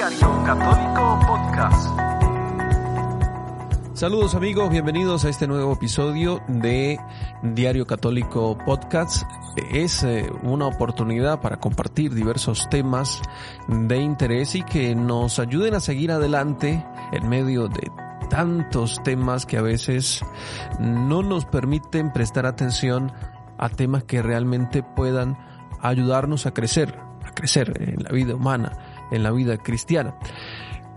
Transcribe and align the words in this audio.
Diario 0.00 0.44
Católico 0.46 1.20
Podcast. 1.26 2.00
Saludos 3.92 4.34
amigos, 4.34 4.70
bienvenidos 4.70 5.26
a 5.26 5.28
este 5.28 5.46
nuevo 5.46 5.74
episodio 5.74 6.40
de 6.48 6.98
Diario 7.42 7.86
Católico 7.86 8.56
Podcast. 8.64 9.24
Es 9.70 10.02
eh, 10.02 10.26
una 10.42 10.68
oportunidad 10.68 11.42
para 11.42 11.58
compartir 11.60 12.14
diversos 12.14 12.66
temas 12.70 13.20
de 13.68 13.98
interés 13.98 14.54
y 14.54 14.62
que 14.62 14.94
nos 14.94 15.38
ayuden 15.38 15.74
a 15.74 15.80
seguir 15.80 16.12
adelante 16.12 16.82
en 17.12 17.28
medio 17.28 17.68
de 17.68 17.92
tantos 18.30 19.02
temas 19.02 19.44
que 19.44 19.58
a 19.58 19.62
veces 19.62 20.24
no 20.78 21.22
nos 21.22 21.44
permiten 21.44 22.10
prestar 22.10 22.46
atención 22.46 23.12
a 23.58 23.68
temas 23.68 24.04
que 24.04 24.22
realmente 24.22 24.82
puedan 24.82 25.36
ayudarnos 25.82 26.46
a 26.46 26.54
crecer, 26.54 26.98
a 27.22 27.32
crecer 27.32 27.74
en 27.82 28.02
la 28.02 28.12
vida 28.12 28.34
humana, 28.34 28.78
en 29.10 29.22
la 29.22 29.30
vida 29.30 29.56
cristiana. 29.58 30.14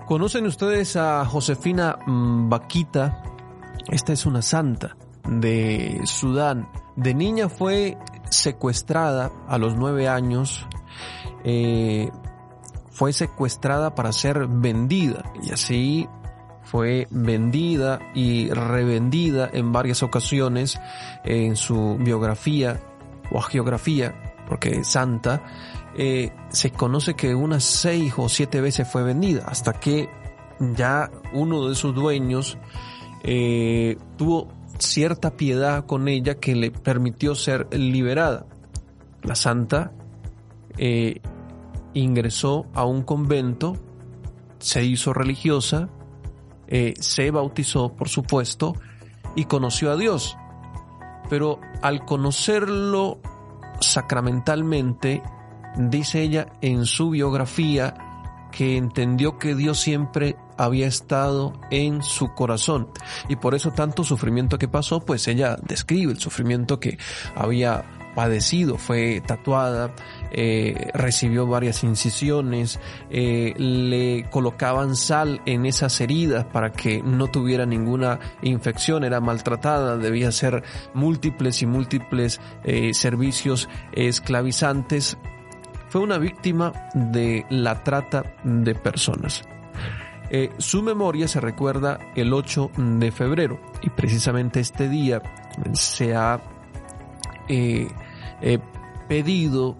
¿Conocen 0.05 0.45
ustedes 0.45 0.95
a 0.95 1.25
Josefina 1.25 1.97
Vaquita? 2.05 3.23
Esta 3.89 4.13
es 4.13 4.25
una 4.25 4.41
santa 4.41 4.95
de 5.27 6.01
Sudán. 6.05 6.69
De 6.95 7.13
niña 7.13 7.49
fue 7.49 7.97
secuestrada 8.29 9.31
a 9.47 9.57
los 9.57 9.75
nueve 9.75 10.07
años. 10.07 10.67
Eh, 11.43 12.09
fue 12.91 13.11
secuestrada 13.13 13.95
para 13.95 14.11
ser 14.11 14.47
vendida 14.47 15.23
y 15.41 15.51
así 15.51 16.07
fue 16.63 17.07
vendida 17.09 17.99
y 18.13 18.49
revendida 18.49 19.49
en 19.51 19.71
varias 19.71 20.03
ocasiones 20.03 20.79
en 21.23 21.55
su 21.55 21.97
biografía 21.99 22.79
o 23.31 23.41
geografía, 23.41 24.13
porque 24.47 24.83
santa, 24.83 25.43
eh, 25.97 26.31
se 26.49 26.71
conoce 26.71 27.13
que 27.15 27.35
unas 27.35 27.63
seis 27.63 28.13
o 28.17 28.29
siete 28.29 28.61
veces 28.61 28.87
fue 28.89 29.03
vendida, 29.03 29.45
hasta 29.45 29.73
que 29.73 30.09
ya 30.59 31.11
uno 31.33 31.67
de 31.67 31.75
sus 31.75 31.93
dueños 31.93 32.57
eh, 33.23 33.97
tuvo 34.17 34.49
cierta 34.77 35.37
piedad 35.37 35.85
con 35.85 36.07
ella 36.07 36.35
que 36.35 36.55
le 36.55 36.71
permitió 36.71 37.35
ser 37.35 37.67
liberada. 37.71 38.45
La 39.21 39.35
santa 39.35 39.91
eh, 40.77 41.21
ingresó 41.93 42.65
a 42.73 42.85
un 42.85 43.03
convento, 43.03 43.77
se 44.59 44.83
hizo 44.83 45.13
religiosa, 45.13 45.89
eh, 46.67 46.93
se 46.99 47.31
bautizó, 47.31 47.93
por 47.93 48.09
supuesto, 48.09 48.73
y 49.35 49.45
conoció 49.45 49.91
a 49.91 49.95
Dios. 49.95 50.37
Pero 51.29 51.59
al 51.81 52.05
conocerlo 52.05 53.19
sacramentalmente, 53.79 55.21
dice 55.77 56.21
ella 56.21 56.47
en 56.61 56.85
su 56.85 57.11
biografía 57.11 57.95
que 58.51 58.77
entendió 58.77 59.37
que 59.39 59.55
Dios 59.55 59.79
siempre 59.79 60.37
había 60.57 60.87
estado 60.87 61.53
en 61.71 62.03
su 62.03 62.33
corazón. 62.33 62.87
Y 63.27 63.35
por 63.35 63.55
eso 63.55 63.71
tanto 63.71 64.03
sufrimiento 64.03 64.57
que 64.57 64.67
pasó, 64.67 64.99
pues 64.99 65.27
ella 65.27 65.57
describe 65.61 66.11
el 66.11 66.19
sufrimiento 66.19 66.79
que 66.79 66.97
había 67.35 67.83
padecido, 68.13 68.77
fue 68.77 69.21
tatuada, 69.25 69.93
eh, 70.31 70.89
recibió 70.93 71.45
varias 71.47 71.83
incisiones, 71.83 72.79
eh, 73.09 73.53
le 73.57 74.29
colocaban 74.29 74.95
sal 74.95 75.41
en 75.45 75.65
esas 75.65 75.99
heridas 76.01 76.45
para 76.45 76.71
que 76.71 77.01
no 77.03 77.27
tuviera 77.27 77.65
ninguna 77.65 78.19
infección, 78.41 79.03
era 79.03 79.19
maltratada, 79.19 79.97
debía 79.97 80.29
hacer 80.29 80.63
múltiples 80.93 81.61
y 81.61 81.65
múltiples 81.65 82.39
eh, 82.63 82.93
servicios 82.93 83.69
esclavizantes. 83.91 85.17
Fue 85.89 86.01
una 86.01 86.17
víctima 86.17 86.73
de 86.95 87.45
la 87.49 87.83
trata 87.83 88.35
de 88.43 88.73
personas. 88.73 89.43
su 90.57 90.81
memoria 90.81 91.27
se 91.27 91.39
recuerda 91.39 91.99
el 92.15 92.33
8 92.33 92.71
de 92.75 93.11
febrero 93.11 93.59
y 93.83 93.91
precisamente 93.91 94.59
este 94.59 94.89
día 94.89 95.21
se 95.73 96.15
ha 96.15 96.41
pedido 99.07 99.77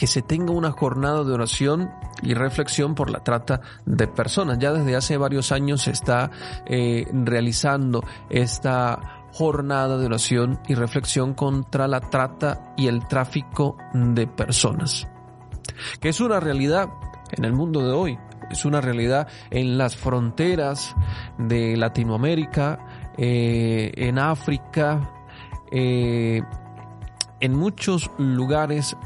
que 0.00 0.06
se 0.06 0.22
tenga 0.22 0.52
una 0.52 0.70
jornada 0.70 1.24
de 1.24 1.32
oración 1.32 1.90
y 2.22 2.32
reflexión 2.32 2.94
por 2.94 3.10
la 3.10 3.22
trata 3.22 3.60
de 3.84 4.08
personas. 4.08 4.58
Ya 4.58 4.72
desde 4.72 4.96
hace 4.96 5.18
varios 5.18 5.52
años 5.52 5.82
se 5.82 5.90
está 5.90 6.30
eh, 6.64 7.06
realizando 7.12 8.02
esta 8.30 9.26
jornada 9.32 9.98
de 9.98 10.06
oración 10.06 10.58
y 10.66 10.74
reflexión 10.74 11.34
contra 11.34 11.86
la 11.86 12.00
trata 12.00 12.72
y 12.78 12.86
el 12.86 13.06
tráfico 13.06 13.76
de 13.92 14.26
personas, 14.26 15.06
que 16.00 16.08
es 16.08 16.20
una 16.20 16.40
realidad 16.40 16.88
en 17.32 17.44
el 17.44 17.52
mundo 17.52 17.86
de 17.86 17.92
hoy, 17.92 18.18
es 18.50 18.64
una 18.64 18.80
realidad 18.80 19.28
en 19.50 19.78
las 19.78 19.96
fronteras 19.96 20.96
de 21.38 21.76
Latinoamérica, 21.76 23.12
eh, 23.18 23.92
en 23.94 24.18
África, 24.18 25.12
eh, 25.70 26.42
en 27.40 27.54
muchos 27.54 28.10
lugares, 28.18 28.96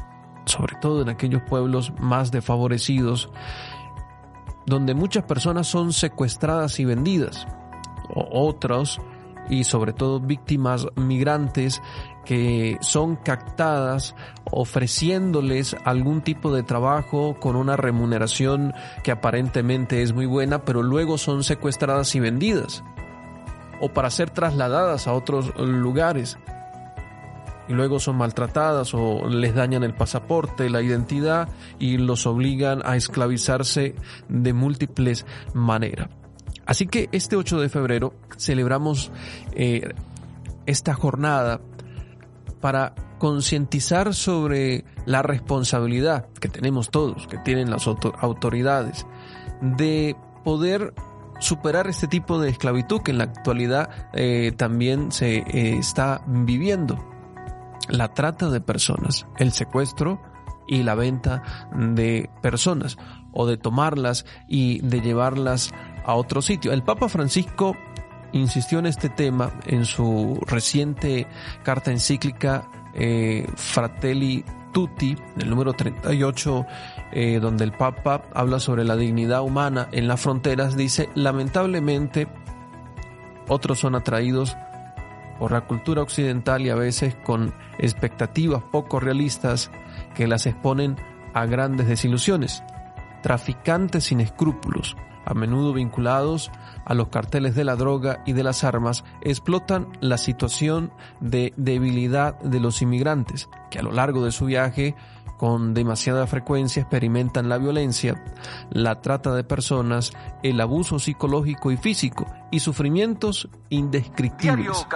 sobre 0.45 0.75
todo 0.77 1.01
en 1.01 1.09
aquellos 1.09 1.41
pueblos 1.43 1.93
más 1.99 2.31
desfavorecidos, 2.31 3.29
donde 4.65 4.93
muchas 4.93 5.23
personas 5.23 5.67
son 5.67 5.93
secuestradas 5.93 6.79
y 6.79 6.85
vendidas, 6.85 7.47
o 8.13 8.55
y 9.49 9.63
sobre 9.63 9.93
todo 9.93 10.19
víctimas 10.19 10.87
migrantes 10.95 11.81
que 12.25 12.77
son 12.81 13.15
captadas 13.15 14.15
ofreciéndoles 14.45 15.75
algún 15.85 16.21
tipo 16.21 16.51
de 16.51 16.63
trabajo 16.63 17.35
con 17.39 17.55
una 17.55 17.77
remuneración 17.77 18.73
que 19.03 19.11
aparentemente 19.11 20.01
es 20.01 20.13
muy 20.13 20.25
buena, 20.25 20.65
pero 20.65 20.81
luego 20.81 21.19
son 21.19 21.43
secuestradas 21.43 22.15
y 22.15 22.19
vendidas 22.19 22.83
o 23.81 23.89
para 23.89 24.09
ser 24.09 24.29
trasladadas 24.29 25.07
a 25.07 25.13
otros 25.13 25.53
lugares 25.57 26.37
y 27.67 27.73
luego 27.73 27.99
son 27.99 28.17
maltratadas 28.17 28.93
o 28.93 29.27
les 29.27 29.55
dañan 29.55 29.83
el 29.83 29.93
pasaporte, 29.93 30.69
la 30.69 30.81
identidad 30.81 31.49
y 31.79 31.97
los 31.97 32.25
obligan 32.27 32.81
a 32.85 32.95
esclavizarse 32.95 33.95
de 34.29 34.53
múltiples 34.53 35.25
maneras. 35.53 36.09
Así 36.65 36.87
que 36.87 37.09
este 37.11 37.35
8 37.35 37.59
de 37.59 37.69
febrero 37.69 38.13
celebramos 38.37 39.11
eh, 39.53 39.93
esta 40.65 40.93
jornada 40.93 41.61
para 42.59 42.95
concientizar 43.19 44.13
sobre 44.13 44.83
la 45.05 45.21
responsabilidad 45.21 46.27
que 46.39 46.49
tenemos 46.49 46.89
todos, 46.89 47.27
que 47.27 47.37
tienen 47.37 47.69
las 47.69 47.87
autoridades, 47.87 49.05
de 49.61 50.15
poder 50.43 50.93
superar 51.39 51.87
este 51.87 52.07
tipo 52.07 52.39
de 52.39 52.49
esclavitud 52.49 53.01
que 53.01 53.11
en 53.11 53.19
la 53.19 53.25
actualidad 53.25 53.89
eh, 54.13 54.51
también 54.55 55.11
se 55.11 55.37
eh, 55.37 55.77
está 55.77 56.21
viviendo 56.27 57.14
la 57.87 58.13
trata 58.13 58.49
de 58.49 58.61
personas, 58.61 59.27
el 59.37 59.51
secuestro 59.51 60.21
y 60.67 60.83
la 60.83 60.95
venta 60.95 61.67
de 61.75 62.29
personas 62.41 62.97
o 63.31 63.45
de 63.45 63.57
tomarlas 63.57 64.25
y 64.47 64.79
de 64.79 65.01
llevarlas 65.01 65.71
a 66.05 66.15
otro 66.15 66.41
sitio. 66.41 66.71
El 66.71 66.83
Papa 66.83 67.09
Francisco 67.09 67.75
insistió 68.31 68.79
en 68.79 68.85
este 68.85 69.09
tema 69.09 69.53
en 69.65 69.85
su 69.85 70.39
reciente 70.47 71.27
carta 71.63 71.91
encíclica 71.91 72.69
eh, 72.93 73.47
Fratelli 73.55 74.43
Tutti, 74.73 75.15
el 75.37 75.49
número 75.49 75.73
38, 75.73 76.65
eh, 77.13 77.39
donde 77.39 77.63
el 77.63 77.71
Papa 77.71 78.23
habla 78.33 78.59
sobre 78.59 78.83
la 78.83 78.97
dignidad 78.97 79.41
humana 79.41 79.87
en 79.91 80.07
las 80.07 80.19
fronteras, 80.19 80.75
dice, 80.75 81.09
lamentablemente, 81.15 82.27
otros 83.47 83.79
son 83.79 83.95
atraídos 83.95 84.57
por 85.39 85.51
la 85.51 85.61
cultura 85.61 86.01
occidental 86.01 86.61
y 86.61 86.69
a 86.69 86.75
veces 86.75 87.15
con 87.23 87.53
expectativas 87.77 88.63
poco 88.71 88.99
realistas 88.99 89.71
que 90.13 90.27
las 90.27 90.45
exponen 90.45 90.95
a 91.33 91.45
grandes 91.45 91.87
desilusiones. 91.87 92.63
Traficantes 93.21 94.05
sin 94.05 94.21
escrúpulos, 94.21 94.95
a 95.25 95.33
menudo 95.33 95.73
vinculados 95.73 96.51
a 96.85 96.93
los 96.93 97.09
carteles 97.09 97.55
de 97.55 97.63
la 97.63 97.75
droga 97.75 98.21
y 98.25 98.33
de 98.33 98.43
las 98.43 98.63
armas, 98.63 99.03
explotan 99.21 99.87
la 99.99 100.17
situación 100.17 100.91
de 101.19 101.53
debilidad 101.57 102.39
de 102.39 102.59
los 102.59 102.81
inmigrantes, 102.81 103.49
que 103.71 103.79
a 103.79 103.83
lo 103.83 103.91
largo 103.91 104.23
de 104.23 104.31
su 104.31 104.45
viaje 104.45 104.95
con 105.37 105.73
demasiada 105.73 106.27
frecuencia 106.27 106.81
experimentan 106.81 107.49
la 107.49 107.57
violencia, 107.57 108.23
la 108.69 109.01
trata 109.01 109.33
de 109.33 109.43
personas, 109.43 110.11
el 110.43 110.59
abuso 110.61 110.99
psicológico 110.99 111.71
y 111.71 111.77
físico 111.77 112.25
y 112.51 112.59
sufrimientos 112.59 113.49
indescriptibles. 113.69 114.87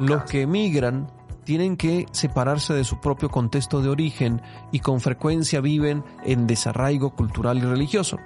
Los 0.00 0.24
que 0.24 0.42
emigran 0.42 1.10
tienen 1.44 1.76
que 1.76 2.06
separarse 2.12 2.74
de 2.74 2.84
su 2.84 3.00
propio 3.00 3.30
contexto 3.30 3.80
de 3.80 3.88
origen 3.88 4.42
y 4.70 4.80
con 4.80 5.00
frecuencia 5.00 5.60
viven 5.60 6.04
en 6.24 6.46
desarraigo 6.46 7.14
cultural 7.14 7.58
y 7.58 7.62
religioso. 7.62 8.18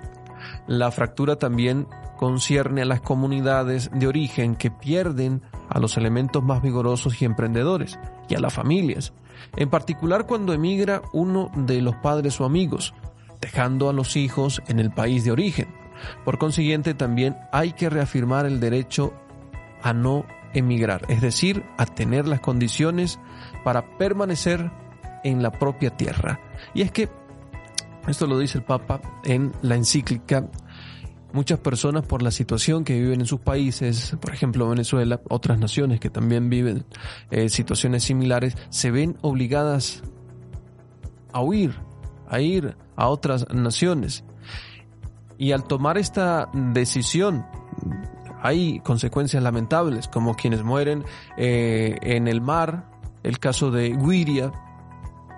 La 0.67 0.91
fractura 0.91 1.37
también 1.37 1.87
concierne 2.17 2.83
a 2.83 2.85
las 2.85 3.01
comunidades 3.01 3.91
de 3.93 4.07
origen 4.07 4.57
que 4.57 4.71
pierden 4.71 5.43
a 5.69 5.79
los 5.79 5.97
elementos 5.97 6.43
más 6.43 6.63
vigorosos 6.63 7.21
y 7.23 7.25
emprendedores 7.25 7.99
y 8.29 8.35
a 8.35 8.41
las 8.41 8.53
familias, 8.53 9.13
en 9.57 9.71
particular 9.71 10.27
cuando 10.27 10.53
emigra 10.53 11.03
uno 11.13 11.51
de 11.55 11.81
los 11.83 11.97
padres 11.97 12.41
o 12.41 12.45
amigos, 12.45 12.95
dejando 13.41 13.89
a 13.89 13.93
los 13.93 14.17
hijos 14.17 14.63
en 14.69 14.79
el 14.79 14.91
país 14.91 15.25
de 15.25 15.33
origen. 15.33 15.69
Por 16.25 16.39
consiguiente, 16.39 16.95
también 16.95 17.37
hay 17.53 17.73
que 17.73 17.91
reafirmar 17.91 18.47
el 18.47 18.61
derecho 18.61 19.13
a 19.83 19.93
no 19.93 20.25
emigrar, 20.55 21.03
es 21.09 21.21
decir, 21.21 21.65
a 21.79 21.87
tener 21.87 22.27
las 22.27 22.41
condiciones 22.41 23.19
para 23.65 23.97
permanecer 23.99 24.71
en 25.25 25.43
la 25.43 25.51
propia 25.51 25.91
tierra. 25.91 26.41
Y 26.75 26.83
es 26.83 26.91
que, 26.91 27.09
esto 28.07 28.27
lo 28.27 28.39
dice 28.39 28.59
el 28.59 28.65
Papa 28.65 29.01
en 29.25 29.53
la 29.63 29.77
encíclica, 29.77 30.49
muchas 31.33 31.59
personas 31.59 32.05
por 32.05 32.23
la 32.23 32.31
situación 32.31 32.85
que 32.85 32.99
viven 32.99 33.21
en 33.21 33.27
sus 33.27 33.41
países, 33.41 34.17
por 34.21 34.33
ejemplo 34.33 34.69
Venezuela, 34.69 35.21
otras 35.29 35.59
naciones 35.59 36.01
que 36.01 36.11
también 36.11 36.51
viven 36.51 36.85
eh, 37.31 37.49
situaciones 37.49 38.05
similares, 38.05 38.57
se 38.71 38.91
ven 38.91 39.17
obligadas 39.23 40.03
a 41.33 41.41
huir, 41.41 41.75
a 42.29 42.41
ir 42.41 42.77
a 42.97 43.09
otras 43.09 43.47
naciones. 43.53 44.25
Y 45.39 45.53
al 45.53 45.65
tomar 45.65 45.99
esta 45.99 46.51
decisión, 46.53 47.45
hay 48.43 48.81
consecuencias 48.81 49.43
lamentables, 49.43 50.09
como 50.09 50.35
quienes 50.35 50.63
mueren 50.63 51.05
eh, 51.37 51.97
en 52.03 52.29
el 52.29 52.41
mar, 52.41 52.91
el 53.23 53.39
caso 53.39 53.71
de 53.71 53.91
Guiria 53.91 54.53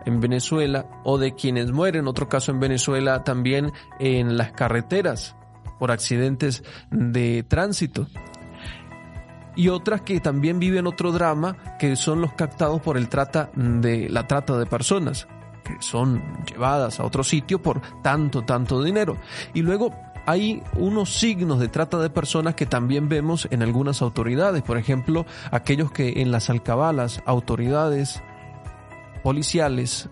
en 0.07 0.21
Venezuela, 0.21 0.87
o 1.05 1.17
de 1.17 1.35
quienes 1.35 1.73
mueren, 1.73 2.07
otro 2.09 2.29
caso 2.29 2.53
en 2.53 2.61
Venezuela, 2.61 3.25
también 3.25 3.73
en 3.99 4.37
las 4.37 4.53
carreteras 4.53 5.35
por 5.79 5.91
accidentes 5.91 6.63
de 6.91 7.43
tránsito. 7.43 8.07
Y 9.57 9.69
otras 9.69 10.01
que 10.01 10.19
también 10.21 10.59
viven 10.59 10.87
otro 10.87 11.13
drama, 11.13 11.57
que 11.79 11.95
son 11.95 12.21
los 12.21 12.33
captados 12.33 12.81
por 12.81 12.97
el 12.97 13.09
trata 13.09 13.51
de 13.55 14.09
la 14.09 14.27
trata 14.27 14.59
de 14.59 14.67
personas 14.67 15.29
que 15.65 15.77
son 15.81 16.23
llevadas 16.45 17.01
a 17.01 17.05
otro 17.05 17.25
sitio 17.25 17.61
por 17.61 17.81
tanto, 18.03 18.43
tanto 18.43 18.83
dinero. 18.83 19.17
Y 19.55 19.63
luego 19.63 19.93
hay 20.27 20.63
unos 20.75 21.15
signos 21.15 21.59
de 21.59 21.69
trata 21.69 21.99
de 21.99 22.11
personas 22.11 22.55
que 22.55 22.67
también 22.67 23.09
vemos 23.09 23.49
en 23.51 23.63
algunas 23.63 24.03
autoridades, 24.03 24.63
por 24.63 24.79
ejemplo, 24.79 25.27
aquellos 25.51 25.91
que 25.91 26.21
en 26.23 26.31
las 26.31 26.51
alcabalas, 26.51 27.23
autoridades 27.27 28.23
policiales, 29.23 30.09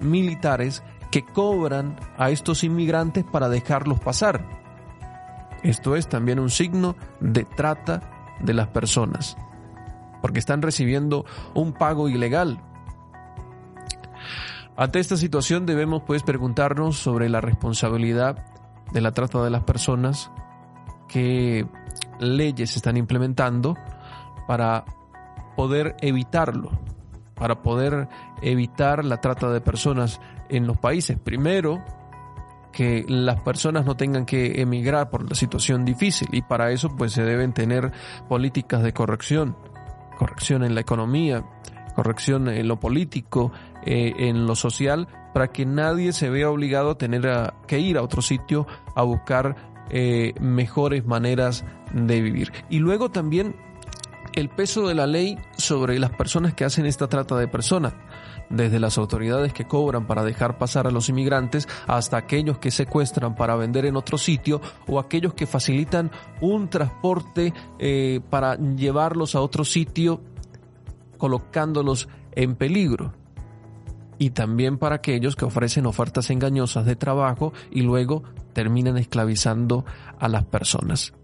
militares, 0.00 0.82
que 1.10 1.24
cobran 1.24 1.98
a 2.16 2.30
estos 2.30 2.62
inmigrantes 2.62 3.24
para 3.24 3.48
dejarlos 3.48 3.98
pasar. 4.00 4.59
Esto 5.62 5.96
es 5.96 6.08
también 6.08 6.38
un 6.40 6.50
signo 6.50 6.96
de 7.20 7.44
trata 7.44 8.36
de 8.40 8.54
las 8.54 8.68
personas, 8.68 9.36
porque 10.22 10.38
están 10.38 10.62
recibiendo 10.62 11.24
un 11.54 11.72
pago 11.72 12.08
ilegal 12.08 12.62
ante 14.80 14.98
esta 14.98 15.18
situación 15.18 15.66
debemos 15.66 16.04
pues 16.06 16.22
preguntarnos 16.22 16.96
sobre 16.96 17.28
la 17.28 17.42
responsabilidad 17.42 18.46
de 18.94 19.02
la 19.02 19.12
trata 19.12 19.42
de 19.42 19.50
las 19.50 19.62
personas, 19.64 20.30
qué 21.06 21.66
leyes 22.18 22.76
están 22.76 22.96
implementando 22.96 23.76
para 24.48 24.86
poder 25.54 25.96
evitarlo, 26.00 26.70
para 27.34 27.60
poder 27.60 28.08
evitar 28.40 29.04
la 29.04 29.18
trata 29.20 29.50
de 29.50 29.60
personas 29.60 30.18
en 30.48 30.66
los 30.66 30.78
países. 30.78 31.18
Primero, 31.18 31.84
que 32.72 33.04
las 33.08 33.40
personas 33.40 33.84
no 33.84 33.96
tengan 33.96 34.26
que 34.26 34.60
emigrar 34.60 35.10
por 35.10 35.28
la 35.28 35.34
situación 35.34 35.84
difícil 35.84 36.28
y 36.32 36.42
para 36.42 36.70
eso 36.70 36.88
pues 36.96 37.12
se 37.12 37.22
deben 37.22 37.52
tener 37.52 37.92
políticas 38.28 38.82
de 38.82 38.92
corrección, 38.92 39.56
corrección 40.18 40.64
en 40.64 40.74
la 40.74 40.80
economía, 40.80 41.44
corrección 41.94 42.48
en 42.48 42.68
lo 42.68 42.78
político, 42.78 43.52
eh, 43.84 44.12
en 44.18 44.46
lo 44.46 44.54
social, 44.54 45.08
para 45.34 45.48
que 45.48 45.66
nadie 45.66 46.12
se 46.12 46.30
vea 46.30 46.50
obligado 46.50 46.90
a 46.90 46.98
tener 46.98 47.52
que 47.66 47.78
ir 47.78 47.98
a 47.98 48.02
otro 48.02 48.22
sitio 48.22 48.66
a 48.94 49.02
buscar 49.02 49.56
eh, 49.90 50.34
mejores 50.40 51.04
maneras 51.06 51.64
de 51.92 52.20
vivir. 52.20 52.52
Y 52.68 52.78
luego 52.78 53.10
también 53.10 53.56
el 54.34 54.48
peso 54.48 54.86
de 54.88 54.94
la 54.94 55.06
ley 55.06 55.38
sobre 55.56 55.98
las 55.98 56.10
personas 56.10 56.54
que 56.54 56.64
hacen 56.64 56.86
esta 56.86 57.08
trata 57.08 57.36
de 57.36 57.48
personas, 57.48 57.94
desde 58.48 58.80
las 58.80 58.98
autoridades 58.98 59.52
que 59.52 59.66
cobran 59.66 60.06
para 60.06 60.24
dejar 60.24 60.58
pasar 60.58 60.86
a 60.86 60.90
los 60.90 61.08
inmigrantes 61.08 61.68
hasta 61.86 62.16
aquellos 62.16 62.58
que 62.58 62.70
secuestran 62.70 63.34
para 63.34 63.56
vender 63.56 63.86
en 63.86 63.96
otro 63.96 64.18
sitio 64.18 64.60
o 64.86 64.98
aquellos 64.98 65.34
que 65.34 65.46
facilitan 65.46 66.10
un 66.40 66.68
transporte 66.68 67.52
eh, 67.78 68.20
para 68.28 68.56
llevarlos 68.56 69.34
a 69.34 69.40
otro 69.40 69.64
sitio 69.64 70.20
colocándolos 71.18 72.08
en 72.32 72.56
peligro. 72.56 73.12
Y 74.18 74.30
también 74.30 74.76
para 74.76 74.96
aquellos 74.96 75.34
que 75.34 75.46
ofrecen 75.46 75.86
ofertas 75.86 76.28
engañosas 76.30 76.84
de 76.84 76.96
trabajo 76.96 77.52
y 77.70 77.82
luego 77.82 78.22
terminan 78.52 78.98
esclavizando 78.98 79.84
a 80.18 80.28
las 80.28 80.44
personas. 80.44 81.14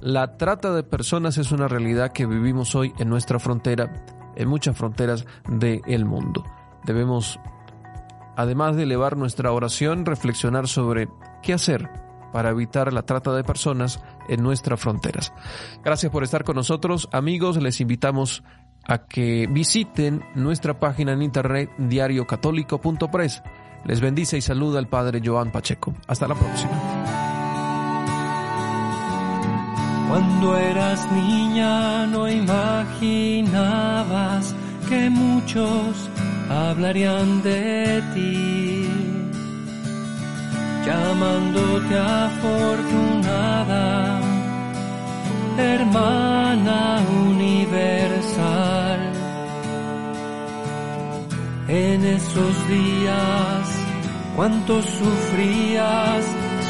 La 0.00 0.36
trata 0.36 0.72
de 0.72 0.82
personas 0.82 1.38
es 1.38 1.50
una 1.50 1.68
realidad 1.68 2.12
que 2.12 2.26
vivimos 2.26 2.74
hoy 2.74 2.92
en 2.98 3.08
nuestra 3.08 3.38
frontera, 3.38 4.04
en 4.36 4.48
muchas 4.48 4.76
fronteras 4.76 5.26
del 5.48 6.04
mundo. 6.04 6.44
Debemos, 6.84 7.40
además 8.36 8.76
de 8.76 8.84
elevar 8.84 9.16
nuestra 9.16 9.52
oración, 9.52 10.06
reflexionar 10.06 10.68
sobre 10.68 11.08
qué 11.42 11.52
hacer 11.52 11.90
para 12.32 12.50
evitar 12.50 12.92
la 12.92 13.02
trata 13.02 13.32
de 13.34 13.42
personas 13.42 14.00
en 14.28 14.42
nuestras 14.42 14.80
fronteras. 14.80 15.32
Gracias 15.82 16.12
por 16.12 16.22
estar 16.22 16.44
con 16.44 16.56
nosotros, 16.56 17.08
amigos. 17.12 17.60
Les 17.60 17.80
invitamos 17.80 18.44
a 18.86 18.98
que 19.06 19.48
visiten 19.50 20.22
nuestra 20.34 20.78
página 20.78 21.12
en 21.12 21.22
internet 21.22 21.70
diariocatólico.press. 21.78 23.42
Les 23.84 24.00
bendice 24.00 24.36
y 24.36 24.42
saluda 24.42 24.78
el 24.78 24.86
Padre 24.86 25.20
Joan 25.24 25.50
Pacheco. 25.50 25.94
Hasta 26.06 26.28
la 26.28 26.34
próxima. 26.34 26.87
Cuando 30.08 30.56
eras 30.56 31.06
niña 31.12 32.06
no 32.06 32.28
imaginabas 32.28 34.54
que 34.88 35.10
muchos 35.10 36.08
hablarían 36.48 37.42
de 37.42 38.02
ti, 38.14 38.88
llamándote 40.86 41.98
afortunada 41.98 44.18
hermana 45.58 47.02
universal. 47.26 49.00
En 51.68 52.04
esos 52.04 52.68
días, 52.68 53.78
cuánto 54.36 54.82
sufrías 54.82 56.24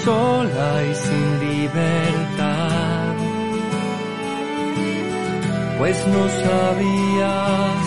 sola 0.05 0.85
y 0.91 0.95
sin 0.95 1.41
libertad, 1.49 2.58
pues 5.79 6.07
no 6.09 6.29
sabías 6.29 7.85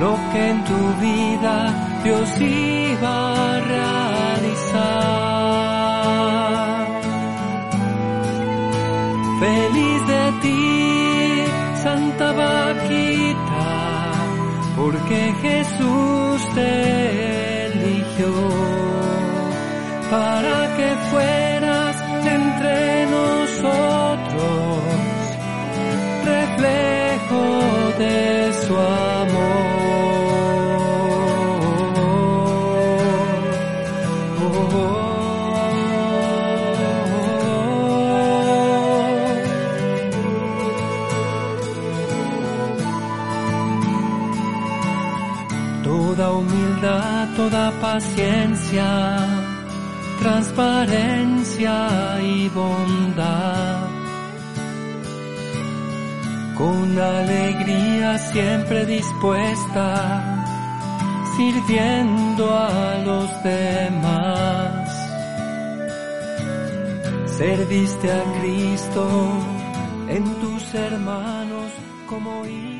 lo 0.00 0.18
que 0.32 0.50
en 0.50 0.64
tu 0.64 0.94
vida 1.00 2.00
Dios 2.02 2.40
iba 2.40 3.56
a 3.56 3.60
toda 46.10 46.32
humildad, 46.32 47.28
toda 47.36 47.70
paciencia, 47.80 49.16
transparencia 50.18 51.76
y 52.20 52.48
bondad. 52.48 53.88
Con 56.58 56.98
alegría 56.98 58.18
siempre 58.18 58.86
dispuesta, 58.86 60.44
sirviendo 61.36 62.44
a 62.58 62.98
los 63.04 63.42
demás. 63.44 64.90
Serviste 67.38 68.10
a 68.10 68.22
Cristo 68.40 69.06
en 70.08 70.24
tus 70.40 70.74
hermanos 70.74 71.70
como 72.08 72.44
hijos 72.46 72.79